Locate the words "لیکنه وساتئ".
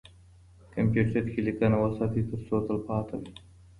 1.47-2.21